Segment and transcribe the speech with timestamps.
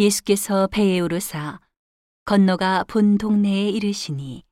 [0.00, 1.60] 예수께서 배에 오르사
[2.24, 4.44] 건너가 본 동네에 이르시니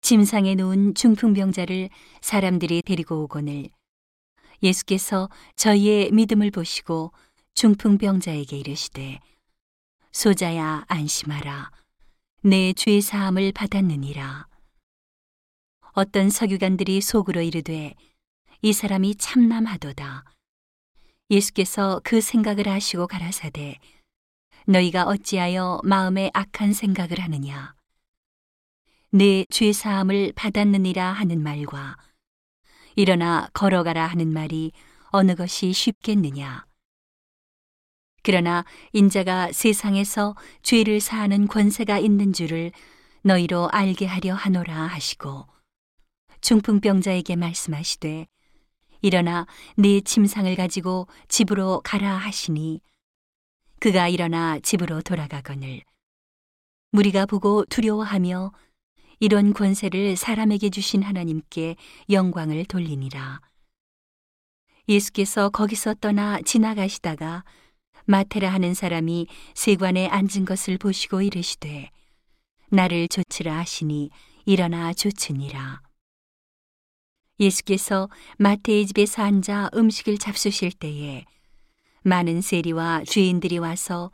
[0.00, 1.90] 짐상에 놓은 중풍병자를
[2.22, 3.68] 사람들이 데리고 오거늘
[4.62, 7.12] 예수께서 저희의 믿음을 보시고
[7.52, 9.20] 중풍병자에게 이르시되
[10.12, 11.70] 소자야 안심하라.
[12.42, 14.46] 내 죄 사함을 받았느니라.
[15.92, 17.94] 어떤 서기관들이 속으로 이르되
[18.62, 20.24] 이 사람이 참남하도다.
[21.28, 23.78] 예수께서 그 생각을 하시고 가라사대
[24.68, 27.74] 너희가 어찌하여 마음에 악한 생각을 하느냐?
[29.10, 31.96] 내 죄 사함을 받았느니라 하는 말과
[32.94, 34.72] 일어나 걸어가라 하는 말이
[35.06, 36.66] 어느 것이 쉽겠느냐?
[38.22, 42.70] 그러나 인자가 세상에서 죄를 사하는 권세가 있는 줄을
[43.22, 45.46] 너희로 알게 하려 하노라 하시고
[46.42, 48.26] 중풍병자에게 말씀하시되
[49.00, 49.46] 일어나
[49.78, 52.82] 네 침상을 가지고 집으로 가라 하시니
[53.80, 55.82] 그가 일어나 집으로 돌아가거늘
[56.90, 58.52] 무리가 보고 두려워하며
[59.20, 61.76] 이런 권세를 사람에게 주신 하나님께
[62.10, 63.40] 영광을 돌리니라.
[64.88, 67.44] 예수께서 거기서 떠나 지나가시다가
[68.06, 71.90] 마테라 하는 사람이 세관에 앉은 것을 보시고 이르시되
[72.70, 74.10] 나를 조치라 하시니
[74.46, 75.82] 일어나 조치니라.
[77.38, 81.24] 예수께서 마태의 집에서 앉아 음식을 잡수실 때에
[82.02, 84.10] 많은 세리와 죄인들이 와서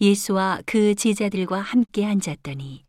[0.00, 2.84] 예수와 그 제자들과 함께 앉았더니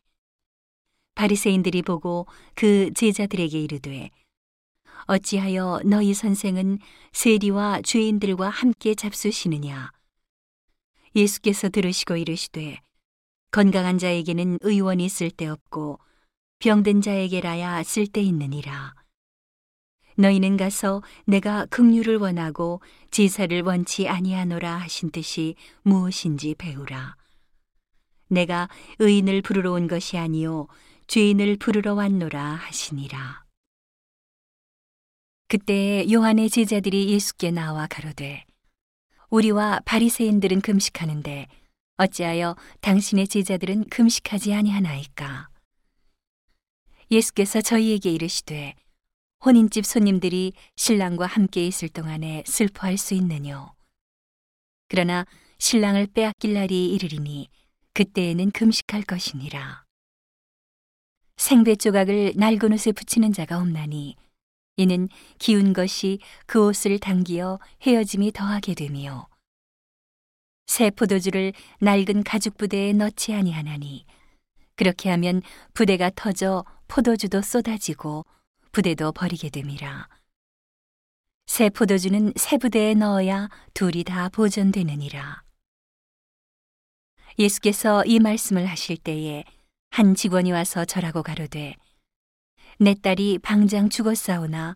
[1.15, 4.09] 바리새인들이 보고 그 제자들에게 이르되
[5.07, 6.79] 어찌하여 너희 선생은
[7.13, 9.91] 세리와 죄인들과 함께 잡수시느냐?
[11.15, 12.79] 예수께서 들으시고 이르시되
[13.51, 15.99] 건강한 자에게는 의원이 쓸데없고
[16.59, 18.98] 병든 자에게라야 쓸데있느니라
[20.19, 27.15] 너희는 가서 내가 긍휼을 원하고 제사를 원치 아니하노라 하신 뜻이 무엇인지 배우라.
[28.27, 28.67] 내가
[28.99, 30.67] 의인을 부르러 온 것이 아니요
[31.07, 33.45] 죄인을 부르러 왔노라 하시니라.
[35.47, 38.43] 그때 요한의 제자들이 예수께 나와 가로되
[39.29, 41.47] 우리와 바리새인들은 금식하는데
[41.95, 45.47] 어찌하여 당신의 제자들은 금식하지 아니하나이까?
[47.09, 48.75] 예수께서 저희에게 이르시되
[49.45, 53.73] 혼인집 손님들이 신랑과 함께 있을 동안에 슬퍼할 수 있느뇨.
[54.89, 55.25] 그러나
[55.59, 57.47] 신랑을 빼앗길 날이 이르리니
[57.93, 59.85] 그때에는 금식할 것이니라.
[61.37, 64.17] 생배 조각을 낡은 옷에 붙이는 자가 없나니
[64.75, 65.07] 이는
[65.37, 69.29] 기운 것이 그 옷을 당기어 헤어짐이 더하게 되며
[70.65, 74.05] 새 포도주를 낡은 가죽 부대에 넣지 아니하나니
[74.75, 75.41] 그렇게 하면
[75.73, 78.25] 부대가 터져 포도주도 쏟아지고
[78.71, 80.07] 부대도 버리게 됨이라.
[81.47, 85.43] 새 포도주는 새 부대에 넣어야 둘이 다 보존되느니라.
[87.39, 89.43] 예수께서 이 말씀을 하실 때에
[89.91, 91.75] 한 직원이 와서 절하고 가로되
[92.79, 94.75] 내 딸이 방장 죽었사오나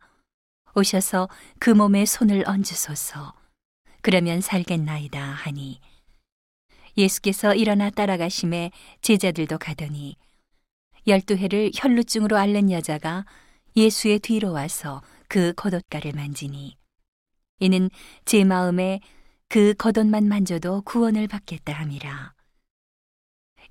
[0.76, 3.34] 오셔서 그 몸에 손을 얹으소서
[4.02, 5.80] 그러면 살겠나이다 하니
[6.98, 8.72] 예수께서 일어나 따라가심에
[9.02, 10.16] 제자들도 가더니
[11.06, 13.26] 열두 해를 혈루증으로 앓는 여자가
[13.76, 16.78] 예수의 뒤로 와서 그 겉옷가를 만지니
[17.60, 17.90] 이는
[18.26, 19.00] 제 마음에
[19.48, 22.34] 그 겉옷만 만져도 구원을 받겠다 함이라.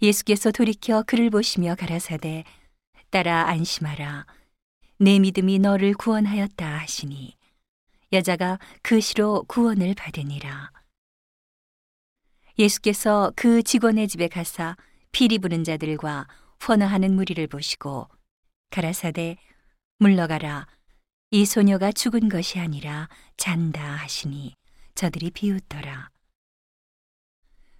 [0.00, 2.44] 예수께서 돌이켜 그를 보시며 가라사대
[3.10, 4.26] 따라 안심하라
[4.98, 7.36] 내 믿음이 너를 구원하였다 하시니
[8.12, 10.72] 여자가 그 시로 구원을 받으니라.
[12.58, 14.76] 예수께서 그 직원의 집에 가사
[15.12, 16.26] 피리 부는 자들과
[16.66, 18.08] 헌어하는 무리를 보시고
[18.70, 19.36] 가라사대
[20.02, 20.66] 물러가라.
[21.30, 24.56] 이 소녀가 죽은 것이 아니라 잔다 하시니
[24.96, 26.10] 저들이 비웃더라.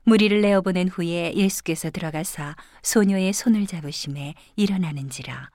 [0.05, 5.51] 무리를 내어보낸 후에 예수께서 들어가사 소녀의 손을 잡으심에 일어나는지라.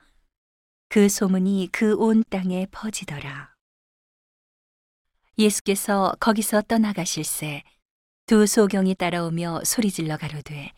[0.90, 3.54] 그 소문이 그 온 땅에 퍼지더라.
[5.38, 7.62] 예수께서 거기서 떠나가실새
[8.26, 10.72] 두 소경이 따라오며 소리질러 가로되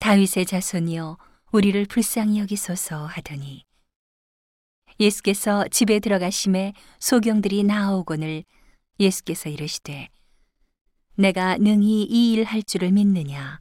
[0.00, 1.16] 다윗의 자손이여
[1.52, 3.64] 우리를 불쌍히 여기소서 하더니
[5.00, 8.44] 예수께서 집에 들어가심에 소경들이 나오거늘
[9.00, 10.08] 예수께서 이르시되
[11.16, 13.60] 내가 능히 이 일 할 줄을 믿느냐?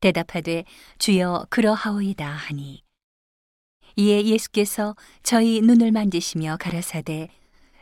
[0.00, 0.64] 대답하되
[0.98, 2.82] 주여 그러하오이다 하니.
[3.96, 7.28] 이에 예수께서 저희 눈을 만지시며 가라사대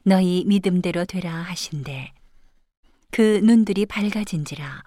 [0.04, 2.12] 너희 믿음대로 되라 하신대.
[3.10, 4.82] 그 눈들이 밝아진지라.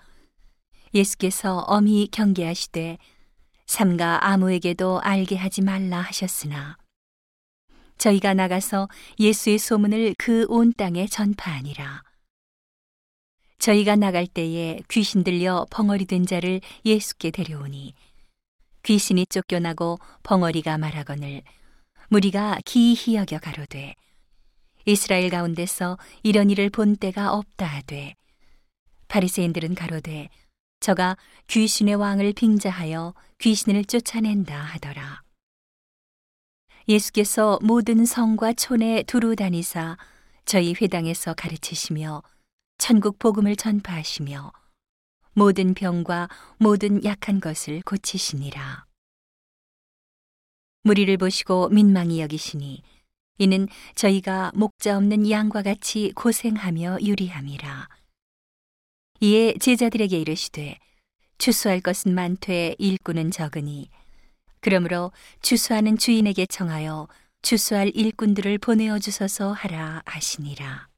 [0.94, 2.98] 예수께서 엄히 경계하시되
[3.68, 6.78] 삼가 아무에게도 알게 하지 말라 하셨으나
[8.00, 8.88] 저희가 나가서
[9.20, 12.04] 예수의 소문을 그 온 땅에 전파하니라.
[13.60, 17.94] 저희가 나갈 때에 귀신 들려 벙어리 된 자를 예수께 데려오니
[18.84, 21.44] 귀신이 쫓겨나고 벙어리가 말하거늘
[22.08, 23.96] 무리가 기이히 여겨 가로되
[24.86, 28.16] 이스라엘 가운데서 이런 일을 본 때가 없다 하되
[29.10, 30.30] 바리새인들은 가로되
[30.80, 31.18] 저가
[31.48, 35.22] 귀신의 왕을 빙자하여 귀신을 쫓아낸다 하더라.
[36.90, 39.96] 예수께서 모든 성과 촌에 두루 다니사
[40.44, 42.24] 저희 회당에서 가르치시며
[42.80, 44.52] 천국 복음을 전파하시며
[45.34, 48.88] 모든 병과 모든 약한 것을 고치시니라.
[50.82, 52.82] 무리를 보시고 민망히 여기시니
[53.38, 57.88] 이는 저희가 목자 없는 양과 같이 고생하며 유리함이라.
[59.20, 60.80] 이에 제자들에게 이르시되
[61.38, 63.90] 추수할 것은 많되 일꾼은 적으니
[64.62, 65.12] 그러므로
[65.42, 67.08] 추수하는 주인에게 청하여
[67.42, 70.89] 추수할 일꾼들을 보내어 주소서 하라 하시니라.